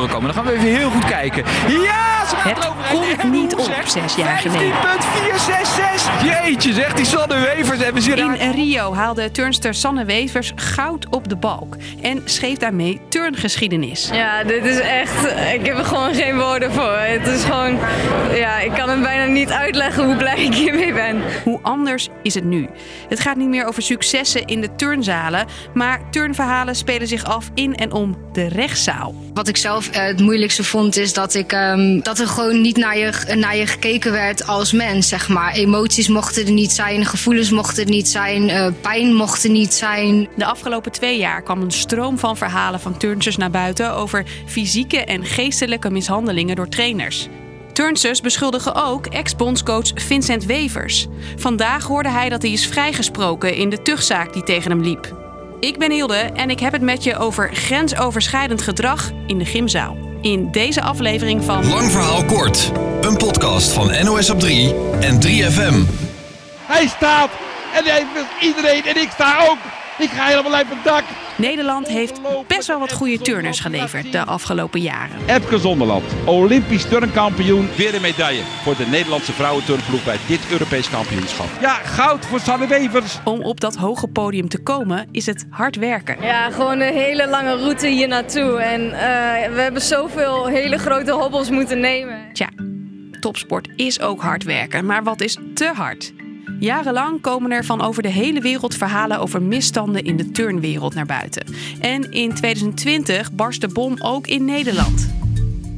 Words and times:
voren 0.00 0.14
komen. 0.14 0.34
Dan 0.34 0.44
gaan 0.44 0.52
we 0.52 0.58
even 0.58 0.78
heel 0.78 0.90
goed 0.90 1.04
kijken. 1.04 1.44
Ja, 1.68 2.26
ze 2.28 2.36
gaat 2.36 2.54
Het 2.54 2.64
eroverheen. 2.64 3.00
komt 3.00 3.22
En 3.22 3.30
niet 3.30 3.54
op 3.54 3.70
zes 3.86 4.14
jaar 4.14 4.38
geleden. 4.38 4.72
15.466. 4.72 6.24
Jeetje, 6.24 6.72
zegt 6.72 6.96
die 6.96 7.06
Sanne 7.06 7.38
Wevers. 7.40 7.82
Hebben 7.82 8.02
ze 8.02 8.14
daar... 8.14 8.40
In 8.40 8.50
Rio 8.50 8.94
haalde 8.94 9.30
turnster 9.30 9.74
Sanne 9.74 10.04
Wevers 10.04 10.52
goud 10.54 11.06
op 11.10 11.28
de 11.28 11.36
balk 11.36 11.76
en 12.02 12.22
schreef 12.24 12.58
daarmee 12.58 13.00
turngeschiedenis. 13.08 14.10
Ja, 14.12 14.44
dit 14.44 14.64
is 14.64 14.80
echt. 14.80 15.24
Ik 15.54 15.66
heb 15.66 15.78
er 15.78 15.84
gewoon 15.84 16.14
geen 16.14 16.38
woorden 16.38 16.72
voor. 16.72 16.96
Het 16.98 17.26
is 17.26 17.44
gewoon. 17.44 17.78
Ja, 18.34 18.58
ik 18.58 18.72
kan 18.72 18.88
hem 18.88 19.02
bijna 19.02 19.24
niet 19.24 19.50
uitleggen 19.50 20.04
hoe 20.04 20.16
blij 20.16 20.44
ik 20.44 20.54
hiermee 20.54 20.92
ben. 20.92 21.22
Hoe 21.44 21.58
anders 21.62 22.08
is 22.22 22.34
het 22.34 22.44
nu? 22.44 22.68
Het 23.08 23.20
gaat 23.20 23.36
niet 23.36 23.48
meer 23.48 23.66
over 23.66 23.82
successen 23.82 24.44
in 24.44 24.60
de 24.60 24.74
turnzalen, 24.74 25.46
maar 25.74 26.00
turnverhalen 26.10 26.76
spelen 26.76 27.08
zich 27.08 27.24
af 27.24 27.50
in 27.54 27.76
en 27.76 27.92
om 27.92 28.16
de 28.32 28.48
rechtszaal. 28.48 29.14
Wat 29.34 29.48
ik 29.48 29.56
zelf 29.56 29.89
eh, 29.90 30.04
het 30.04 30.20
moeilijkste 30.20 30.64
vond, 30.64 30.96
is 30.96 31.12
dat, 31.12 31.34
ik, 31.34 31.52
ehm, 31.52 32.00
dat 32.00 32.18
er 32.18 32.26
gewoon 32.26 32.60
niet 32.60 32.76
naar 32.76 32.98
je, 32.98 33.34
naar 33.34 33.56
je 33.56 33.66
gekeken 33.66 34.12
werd 34.12 34.46
als 34.46 34.72
mens, 34.72 35.08
zeg 35.08 35.28
maar. 35.28 35.52
Emoties 35.52 36.08
mochten 36.08 36.46
er 36.46 36.52
niet 36.52 36.72
zijn, 36.72 37.06
gevoelens 37.06 37.50
mochten 37.50 37.84
er 37.84 37.90
niet 37.90 38.08
zijn, 38.08 38.48
eh, 38.48 38.66
pijn 38.80 39.14
mocht 39.14 39.44
er 39.44 39.50
niet 39.50 39.74
zijn. 39.74 40.28
De 40.36 40.44
afgelopen 40.44 40.92
twee 40.92 41.18
jaar 41.18 41.42
kwam 41.42 41.62
een 41.62 41.70
stroom 41.70 42.18
van 42.18 42.36
verhalen 42.36 42.80
van 42.80 42.96
turnsters 42.96 43.36
naar 43.36 43.50
buiten 43.50 43.94
over 43.94 44.24
fysieke 44.46 45.04
en 45.04 45.24
geestelijke 45.24 45.90
mishandelingen 45.90 46.56
door 46.56 46.68
trainers. 46.68 47.28
Turnsters 47.72 48.20
beschuldigen 48.20 48.74
ook 48.74 49.06
ex-bondscoach 49.06 49.90
Vincent 49.94 50.44
Wevers. 50.44 51.06
Vandaag 51.36 51.84
hoorde 51.84 52.10
hij 52.10 52.28
dat 52.28 52.42
hij 52.42 52.50
is 52.50 52.66
vrijgesproken 52.66 53.54
in 53.54 53.70
de 53.70 53.82
tuchtzaak 53.82 54.32
die 54.32 54.42
tegen 54.42 54.70
hem 54.70 54.80
liep. 54.80 55.19
Ik 55.60 55.78
ben 55.78 55.90
Hilde 55.90 56.14
en 56.14 56.50
ik 56.50 56.60
heb 56.60 56.72
het 56.72 56.82
met 56.82 57.04
je 57.04 57.16
over 57.16 57.54
grensoverschrijdend 57.54 58.62
gedrag 58.62 59.10
in 59.26 59.38
de 59.38 59.44
gymzaal. 59.44 59.96
In 60.20 60.50
deze 60.50 60.82
aflevering 60.82 61.44
van 61.44 61.68
Lang 61.68 61.90
verhaal 61.90 62.24
kort. 62.24 62.72
Een 63.00 63.16
podcast 63.16 63.72
van 63.72 64.04
NOS 64.04 64.30
op 64.30 64.40
3 64.40 64.74
en 65.00 65.20
3FM. 65.26 65.74
Hij 66.56 66.86
staat 66.86 67.30
en 67.74 67.84
hij 67.84 68.06
wil 68.14 68.24
iedereen 68.40 68.84
en 68.86 68.96
ik 68.96 69.10
sta 69.12 69.46
ook. 69.48 69.58
Ik 69.98 70.10
ga 70.10 70.26
helemaal 70.26 70.54
uit 70.54 70.68
mijn 70.68 70.80
dak. 70.84 71.04
Nederland 71.40 71.88
heeft 71.88 72.20
best 72.46 72.66
wel 72.66 72.78
wat 72.78 72.92
goede 72.92 73.18
turners 73.18 73.60
geleverd 73.60 74.12
de 74.12 74.24
afgelopen 74.24 74.80
jaren. 74.80 75.16
Epke 75.26 75.58
Zonderland, 75.58 76.04
Olympisch 76.24 76.84
turnkampioen. 76.84 77.68
Weer 77.76 77.94
een 77.94 78.00
medaille 78.00 78.42
voor 78.62 78.76
de 78.76 78.86
Nederlandse 78.86 79.32
vrouwenturnploeg 79.32 80.04
bij 80.04 80.16
dit 80.26 80.40
Europees 80.50 80.90
kampioenschap. 80.90 81.46
Ja, 81.60 81.74
goud 81.74 82.26
voor 82.26 82.40
Sanne 82.40 82.66
Wevers. 82.66 83.18
Om 83.24 83.42
op 83.42 83.60
dat 83.60 83.76
hoge 83.76 84.08
podium 84.08 84.48
te 84.48 84.62
komen 84.62 85.08
is 85.10 85.26
het 85.26 85.46
hard 85.50 85.76
werken. 85.76 86.16
Ja, 86.22 86.50
gewoon 86.50 86.80
een 86.80 86.94
hele 86.94 87.28
lange 87.28 87.56
route 87.56 87.86
hier 87.86 88.08
naartoe. 88.08 88.60
En 88.60 88.92
eh, 88.92 89.54
we 89.54 89.60
hebben 89.60 89.82
zoveel 89.82 90.46
hele 90.46 90.78
grote 90.78 91.12
hobbels 91.12 91.50
moeten 91.50 91.80
nemen. 91.80 92.32
Tja, 92.32 92.48
topsport 93.20 93.68
is 93.76 94.00
ook 94.00 94.20
hard 94.20 94.44
werken, 94.44 94.86
maar 94.86 95.02
wat 95.02 95.20
is 95.20 95.38
te 95.54 95.72
hard? 95.74 96.12
Jarenlang 96.60 97.20
komen 97.20 97.50
er 97.50 97.64
van 97.64 97.80
over 97.80 98.02
de 98.02 98.08
hele 98.08 98.40
wereld 98.40 98.74
verhalen 98.74 99.18
over 99.18 99.42
misstanden 99.42 100.04
in 100.04 100.16
de 100.16 100.30
turnwereld 100.30 100.94
naar 100.94 101.06
buiten. 101.06 101.46
En 101.80 102.12
in 102.12 102.34
2020 102.34 103.32
barst 103.32 103.60
de 103.60 103.68
bom 103.68 103.96
ook 103.98 104.26
in 104.26 104.44
Nederland. 104.44 105.10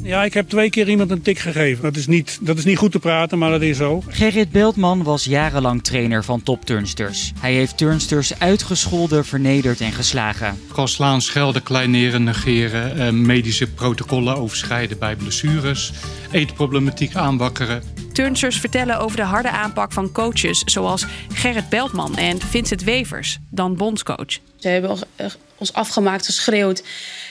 Ja, 0.03 0.25
ik 0.25 0.35
heb 0.35 0.49
twee 0.49 0.71
keer 0.71 0.89
iemand 0.89 1.11
een 1.11 1.23
tik 1.23 1.39
gegeven. 1.39 1.83
Dat 1.83 1.97
is 1.97 2.07
niet, 2.07 2.39
dat 2.41 2.59
is 2.59 2.65
niet 2.65 2.79
goed 2.79 2.93
te 2.93 2.99
praten, 2.99 3.39
maar 3.39 3.51
dat 3.51 3.63
is 3.63 3.77
zo. 3.77 4.03
Gerrit 4.09 4.51
Beltman 4.51 5.03
was 5.03 5.25
jarenlang 5.25 5.85
trainer 5.85 6.25
van 6.25 6.43
topturnsters. 6.43 7.33
Hij 7.41 7.53
heeft 7.53 7.77
turnsters 7.77 8.39
uitgescholden, 8.39 9.25
vernederd 9.25 9.81
en 9.81 9.93
geslagen. 9.93 10.59
Kan 10.73 10.89
slaan, 10.89 11.21
schelden, 11.21 11.63
kleineren, 11.63 12.25
negeren, 12.25 12.99
eh, 12.99 13.11
medische 13.11 13.73
protocollen 13.73 14.37
overschrijden 14.37 14.99
bij 14.99 15.17
blessures, 15.17 15.93
eetproblematiek 16.31 17.15
aanwakkeren. 17.15 17.83
Turnsters 18.13 18.61
vertellen 18.61 18.99
over 18.99 19.17
de 19.17 19.23
harde 19.23 19.51
aanpak 19.51 19.93
van 19.93 20.13
coaches 20.13 20.63
zoals 20.65 21.07
Gerrit 21.33 21.69
Beltman 21.69 22.17
en 22.17 22.41
Vincent 22.41 22.83
Wevers, 22.85 23.39
dan 23.51 23.77
bondscoach. 23.77 24.39
Ze 24.57 24.69
hebben 24.69 24.91
ons- 24.91 25.03
eh, 25.17 25.27
afgemaakt, 25.73 26.27
geschreeuwd, 26.27 26.83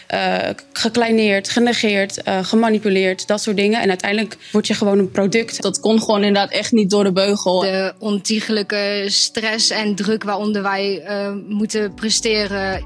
eh, 0.08 0.50
gekleineerd, 0.74 1.50
genegeerd, 1.50 2.22
eh, 2.24 2.44
gemanipuleerd, 2.44 3.28
dat 3.28 3.42
soort 3.42 3.56
dingen. 3.58 3.82
En 3.82 3.90
uiteindelijk 3.90 4.38
word 4.52 4.68
je 4.68 4.74
gewoon 4.74 5.00
een 5.00 5.12
product. 5.12 5.62
Dat 5.62 5.80
kon 5.80 6.00
gewoon 6.00 6.24
inderdaad 6.24 6.52
echt 6.52 6.72
niet 6.72 6.90
door 6.90 7.04
de 7.04 7.12
beugel. 7.12 7.60
De 7.60 7.94
ontiegelijke 8.00 9.06
stress 9.08 9.70
en 9.70 9.96
druk 9.96 10.24
waaronder 10.24 10.62
wij 10.62 11.00
eh, 11.02 11.34
moeten 11.48 11.94
presteren. 11.94 12.86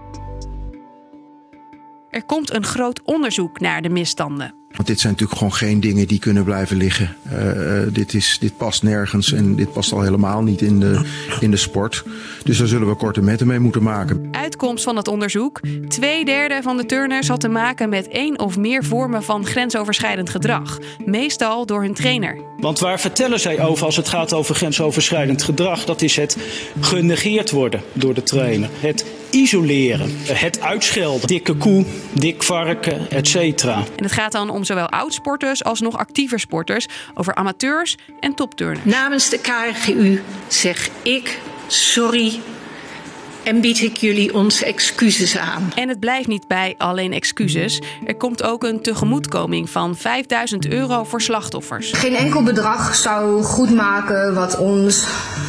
Er 2.09 2.23
komt 2.25 2.53
een 2.53 2.63
groot 2.65 3.01
onderzoek 3.03 3.59
naar 3.59 3.81
de 3.81 3.89
misstanden. 3.89 4.55
Want 4.75 4.87
dit 4.87 4.99
zijn 4.99 5.11
natuurlijk 5.11 5.39
gewoon 5.39 5.53
geen 5.53 5.79
dingen 5.79 6.07
die 6.07 6.19
kunnen 6.19 6.43
blijven 6.43 6.77
liggen. 6.77 7.15
Eh, 7.23 7.81
eh, 7.81 7.93
dit, 7.93 8.13
is, 8.13 8.37
dit 8.39 8.57
past 8.57 8.83
nergens 8.83 9.33
en 9.33 9.55
dit 9.55 9.73
past 9.73 9.91
al 9.91 10.01
helemaal 10.01 10.43
niet 10.43 10.61
in 10.61 10.79
de, 10.79 11.01
in 11.39 11.51
de 11.51 11.57
sport. 11.57 12.03
Dus 12.43 12.57
daar 12.57 12.67
zullen 12.67 12.87
we 12.87 12.95
korte 12.95 13.21
metten 13.21 13.47
mee 13.47 13.59
moeten 13.59 13.83
maken. 13.83 14.27
Uitkomst 14.31 14.83
van 14.83 14.95
het 14.95 15.07
onderzoek: 15.07 15.59
twee 15.87 16.25
derde 16.25 16.59
van 16.61 16.77
de 16.77 16.85
turners 16.85 17.27
had 17.27 17.39
te 17.39 17.47
maken 17.47 17.89
met 17.89 18.07
één 18.07 18.39
of 18.39 18.57
meer 18.57 18.83
vormen 18.83 19.23
van 19.23 19.45
grensoverschrijdend 19.45 20.29
gedrag, 20.29 20.79
meestal 21.05 21.65
door 21.65 21.81
hun 21.81 21.93
trainer. 21.93 22.54
Want 22.65 22.79
waar 22.79 22.99
vertellen 22.99 23.39
zij 23.39 23.61
over 23.61 23.85
als 23.85 23.95
het 23.95 24.07
gaat 24.07 24.33
over 24.33 24.55
grensoverschrijdend 24.55 25.43
gedrag? 25.43 25.85
Dat 25.85 26.01
is 26.01 26.15
het 26.15 26.37
genegeerd 26.79 27.51
worden 27.51 27.81
door 27.93 28.13
de 28.13 28.23
trainer. 28.23 28.69
Het 28.79 29.05
isoleren, 29.29 30.09
het 30.27 30.61
uitschelden, 30.61 31.27
dikke 31.27 31.53
koe, 31.53 31.85
dik 32.13 32.43
varken, 32.43 33.09
et 33.09 33.27
cetera. 33.27 33.83
En 33.95 34.03
het 34.03 34.11
gaat 34.11 34.31
dan 34.31 34.49
om 34.49 34.63
zowel 34.63 34.89
oudsporters 34.89 35.63
als 35.63 35.81
nog 35.81 35.97
actieve 35.97 36.37
sporters, 36.37 36.87
over 37.13 37.35
amateurs 37.35 37.97
en 38.19 38.35
topturners. 38.35 38.85
Namens 38.85 39.29
de 39.29 39.39
KRGU 39.39 40.21
zeg 40.47 40.89
ik 41.03 41.39
sorry 41.67 42.39
en 43.45 43.61
bied 43.61 43.81
ik 43.81 43.97
jullie 43.97 44.33
onze 44.33 44.65
excuses 44.65 45.37
aan. 45.37 45.71
En 45.75 45.89
het 45.89 45.99
blijft 45.99 46.27
niet 46.27 46.47
bij 46.47 46.75
alleen 46.77 47.13
excuses. 47.13 47.81
Er 48.05 48.15
komt 48.15 48.43
ook 48.43 48.63
een 48.63 48.81
tegemoetkoming 48.81 49.69
van 49.69 49.95
5000 49.95 50.67
euro 50.67 51.03
voor 51.03 51.21
slachtoffers. 51.21 51.91
Geen 51.91 52.15
enkel 52.15 52.43
bedrag 52.43 52.95
zou 52.95 53.43
goedmaken 53.43 54.33
wat 54.33 54.57
ons 54.57 55.05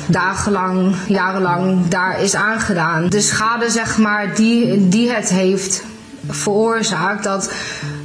dagenlang, 0.06 0.94
jarenlang 1.08 1.88
daar 1.88 2.22
is 2.22 2.34
aangedaan. 2.34 3.08
De 3.08 3.20
schade, 3.20 3.70
zeg 3.70 3.98
maar, 3.98 4.34
die, 4.34 4.88
die 4.88 5.10
het 5.10 5.28
heeft 5.28 5.84
veroorzaakt, 6.28 7.24
dat, 7.24 7.52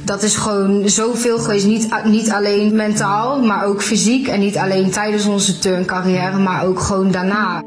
dat 0.04 0.22
is 0.22 0.36
gewoon 0.36 0.88
zoveel 0.88 1.38
geweest. 1.38 1.66
Niet, 1.66 1.88
niet 2.04 2.30
alleen 2.30 2.74
mentaal, 2.74 3.42
maar 3.42 3.64
ook 3.64 3.82
fysiek. 3.82 4.28
En 4.28 4.40
niet 4.40 4.56
alleen 4.56 4.90
tijdens 4.90 5.26
onze 5.26 5.58
turncarrière, 5.58 6.38
maar 6.38 6.64
ook 6.64 6.80
gewoon 6.80 7.10
daarna. 7.10 7.62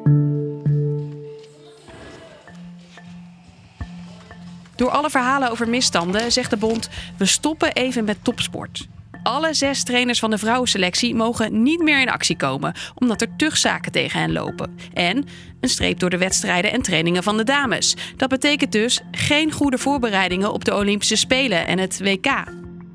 Door 4.76 4.90
alle 4.90 5.10
verhalen 5.10 5.52
over 5.52 5.70
misstanden 5.70 6.32
zegt 6.32 6.50
de 6.50 6.58
bond: 6.58 6.90
we 7.18 7.26
stoppen 7.26 7.74
even 7.74 8.04
met 8.04 8.18
topsport. 8.22 8.88
Alle 9.24 9.54
zes 9.54 9.84
trainers 9.84 10.20
van 10.20 10.30
de 10.30 10.38
vrouwenselectie 10.38 11.16
mogen 11.16 11.64
niet 11.64 11.82
meer 11.82 12.02
in 12.02 12.10
actie 12.10 12.36
komen, 12.36 12.74
omdat 12.96 13.22
er 13.22 13.36
tuchtzaken 13.38 13.92
tegen 13.92 14.20
hen 14.20 14.32
lopen. 14.32 14.78
En 14.94 15.26
een 15.62 15.70
streep 15.70 16.00
door 16.00 16.10
de 16.10 16.18
wedstrijden 16.18 16.72
en 16.72 16.82
trainingen 16.82 17.24
van 17.24 17.38
de 17.38 17.44
dames. 17.44 17.96
Dat 18.18 18.30
betekent 18.30 18.72
dus 18.72 19.02
geen 19.12 19.52
goede 19.52 19.78
voorbereidingen 19.78 20.54
op 20.54 20.66
de 20.66 20.76
Olympische 20.76 21.16
Spelen 21.16 21.68
en 21.68 21.80
het 21.80 22.00
WK. 22.00 22.44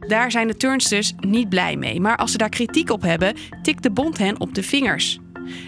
Daar 0.08 0.30
zijn 0.30 0.46
de 0.46 0.56
turnsters 0.56 1.12
niet 1.18 1.48
blij 1.48 1.76
mee, 1.76 2.00
maar 2.00 2.16
als 2.16 2.32
ze 2.32 2.38
daar 2.38 2.48
kritiek 2.48 2.90
op 2.90 3.02
hebben, 3.02 3.36
tikt 3.62 3.82
de 3.82 3.90
bond 3.90 4.18
hen 4.18 4.40
op 4.40 4.54
de 4.54 4.62
vingers. 4.62 5.18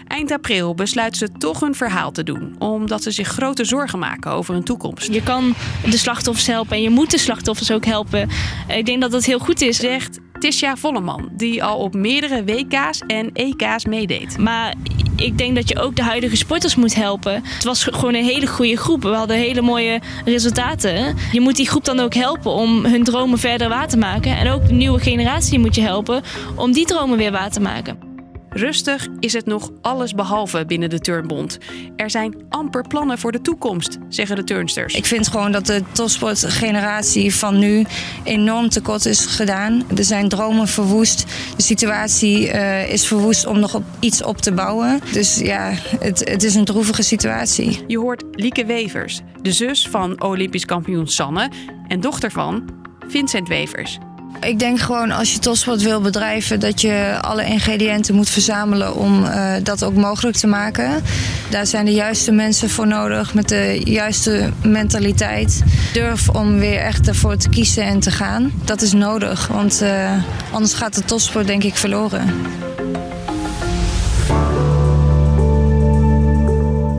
Eind 0.07 0.31
april 0.31 0.75
besluiten 0.75 1.19
ze 1.19 1.37
toch 1.37 1.59
hun 1.59 1.75
verhaal 1.75 2.11
te 2.11 2.23
doen, 2.23 2.55
omdat 2.59 3.03
ze 3.03 3.11
zich 3.11 3.27
grote 3.27 3.65
zorgen 3.65 3.99
maken 3.99 4.31
over 4.31 4.53
hun 4.53 4.63
toekomst. 4.63 5.13
Je 5.13 5.23
kan 5.23 5.55
de 5.85 5.97
slachtoffers 5.97 6.47
helpen 6.47 6.75
en 6.75 6.81
je 6.81 6.89
moet 6.89 7.11
de 7.11 7.17
slachtoffers 7.17 7.71
ook 7.71 7.85
helpen. 7.85 8.29
Ik 8.67 8.85
denk 8.85 9.01
dat 9.01 9.11
dat 9.11 9.25
heel 9.25 9.39
goed 9.39 9.61
is. 9.61 9.77
Zegt 9.77 10.19
Tisha 10.39 10.75
Volleman, 10.75 11.29
die 11.31 11.63
al 11.63 11.77
op 11.77 11.93
meerdere 11.93 12.43
WK's 12.43 13.01
en 13.07 13.29
EK's 13.33 13.85
meedeed. 13.85 14.37
Maar 14.37 14.73
ik 15.15 15.37
denk 15.37 15.55
dat 15.55 15.69
je 15.69 15.79
ook 15.79 15.95
de 15.95 16.03
huidige 16.03 16.35
sporters 16.35 16.75
moet 16.75 16.95
helpen. 16.95 17.41
Het 17.43 17.63
was 17.63 17.83
gewoon 17.83 18.13
een 18.13 18.23
hele 18.23 18.47
goede 18.47 18.77
groep. 18.77 19.01
We 19.01 19.09
hadden 19.09 19.37
hele 19.37 19.61
mooie 19.61 20.01
resultaten. 20.25 21.15
Je 21.31 21.41
moet 21.41 21.55
die 21.55 21.67
groep 21.67 21.85
dan 21.85 21.99
ook 21.99 22.13
helpen 22.13 22.51
om 22.51 22.85
hun 22.85 23.03
dromen 23.03 23.39
verder 23.39 23.69
waar 23.69 23.87
te 23.87 23.97
maken. 23.97 24.37
En 24.37 24.51
ook 24.51 24.67
de 24.67 24.73
nieuwe 24.73 24.99
generatie 24.99 25.59
moet 25.59 25.75
je 25.75 25.81
helpen 25.81 26.23
om 26.55 26.71
die 26.71 26.85
dromen 26.85 27.17
weer 27.17 27.31
waar 27.31 27.51
te 27.51 27.61
maken. 27.61 28.12
Rustig 28.53 29.07
is 29.19 29.33
het 29.33 29.45
nog 29.45 29.71
alles 29.81 30.13
behalve 30.13 30.65
binnen 30.65 30.89
de 30.89 30.99
Turnbond. 30.99 31.57
Er 31.95 32.09
zijn 32.09 32.35
amper 32.49 32.87
plannen 32.87 33.17
voor 33.17 33.31
de 33.31 33.41
toekomst, 33.41 33.97
zeggen 34.09 34.35
de 34.35 34.43
turnsters. 34.43 34.93
Ik 34.93 35.05
vind 35.05 35.27
gewoon 35.27 35.51
dat 35.51 35.65
de 35.65 35.81
topsportgeneratie 35.91 37.35
van 37.35 37.59
nu 37.59 37.85
enorm 38.23 38.69
tekort 38.69 39.05
is 39.05 39.25
gedaan. 39.25 39.83
Er 39.95 40.03
zijn 40.03 40.29
dromen 40.29 40.67
verwoest. 40.67 41.25
De 41.55 41.61
situatie 41.61 42.47
uh, 42.47 42.89
is 42.89 43.07
verwoest 43.07 43.45
om 43.45 43.59
nog 43.59 43.75
op 43.75 43.83
iets 43.99 44.23
op 44.23 44.37
te 44.37 44.51
bouwen. 44.51 44.99
Dus 45.11 45.39
ja, 45.39 45.71
het, 45.99 46.29
het 46.29 46.43
is 46.43 46.55
een 46.55 46.65
droevige 46.65 47.03
situatie. 47.03 47.83
Je 47.87 47.99
hoort 47.99 48.23
Lieke 48.31 48.65
Wevers, 48.65 49.21
de 49.41 49.51
zus 49.51 49.87
van 49.87 50.23
Olympisch 50.23 50.65
kampioen 50.65 51.07
Sanne 51.07 51.51
en 51.87 51.99
dochter 51.99 52.31
van 52.31 52.69
Vincent 53.07 53.47
Wevers. 53.47 53.99
Ik 54.45 54.59
denk 54.59 54.79
gewoon 54.79 55.11
als 55.11 55.33
je 55.33 55.39
topsport 55.39 55.81
wil 55.81 56.01
bedrijven 56.01 56.59
dat 56.59 56.81
je 56.81 57.17
alle 57.21 57.45
ingrediënten 57.45 58.15
moet 58.15 58.29
verzamelen 58.29 58.95
om 58.95 59.23
uh, 59.23 59.53
dat 59.63 59.83
ook 59.83 59.93
mogelijk 59.93 60.37
te 60.37 60.47
maken. 60.47 61.03
Daar 61.49 61.65
zijn 61.65 61.85
de 61.85 61.93
juiste 61.93 62.31
mensen 62.31 62.69
voor 62.69 62.87
nodig 62.87 63.33
met 63.33 63.49
de 63.49 63.81
juiste 63.83 64.49
mentaliteit. 64.63 65.63
Durf 65.93 66.29
om 66.29 66.59
weer 66.59 66.79
echt 66.79 67.07
ervoor 67.07 67.37
te 67.37 67.49
kiezen 67.49 67.83
en 67.83 67.99
te 67.99 68.11
gaan. 68.11 68.51
Dat 68.63 68.81
is 68.81 68.93
nodig, 68.93 69.47
want 69.47 69.81
uh, 69.81 70.11
anders 70.51 70.73
gaat 70.73 70.95
de 70.95 71.05
topsport 71.05 71.47
denk 71.47 71.63
ik 71.63 71.75
verloren. 71.75 72.27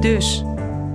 Dus, 0.01 0.43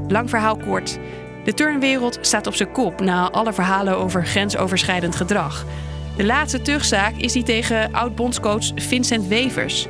lang 0.07 0.30
verhaal 0.30 0.57
kort. 0.57 0.98
De 1.44 1.54
turnwereld 1.54 2.18
staat 2.22 2.48
op 2.48 2.56
zijn 2.56 2.72
kop 2.72 3.02
na 3.02 3.30
alle 3.30 3.54
verhalen 3.54 3.98
over 3.98 4.25
grensoverschrijdend 4.25 5.16
gedrag. 5.16 5.66
De 6.19 6.25
laatste 6.25 6.62
terugzaak 6.62 7.16
is 7.18 7.31
die 7.31 7.44
tegen 7.44 7.94
oud-bondscoach 7.94 8.71
Vincent 8.75 9.27
Wevers. 9.27 9.88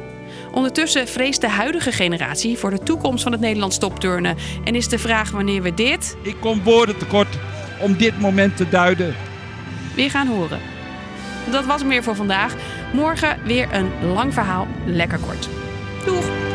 Ondertussen 0.51 1.07
vreest 1.07 1.41
de 1.41 1.49
huidige 1.49 1.91
generatie 1.91 2.57
voor 2.57 2.69
de 2.69 2.83
toekomst 2.83 3.23
van 3.23 3.31
het 3.31 3.41
Nederlands 3.41 3.77
topturnen. 3.77 4.37
En 4.63 4.75
is 4.75 4.87
de 4.87 4.99
vraag 4.99 5.31
wanneer 5.31 5.61
we 5.61 5.73
dit... 5.73 6.17
Ik 6.21 6.35
kom 6.39 6.63
woorden 6.63 6.97
tekort 6.97 7.39
om 7.79 7.97
dit 7.97 8.19
moment 8.19 8.57
te 8.57 8.69
duiden. 8.69 9.15
Weer 9.95 10.09
gaan 10.09 10.27
horen. 10.27 10.59
Dat 11.51 11.65
was 11.65 11.83
meer 11.83 12.03
voor 12.03 12.15
vandaag. 12.15 12.55
Morgen 12.93 13.37
weer 13.45 13.73
een 13.73 13.91
lang 14.13 14.33
verhaal, 14.33 14.67
lekker 14.85 15.19
kort. 15.19 15.49
Doeg! 16.05 16.48